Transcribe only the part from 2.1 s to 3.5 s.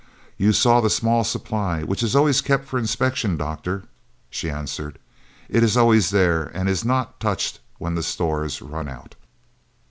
always kept for inspection,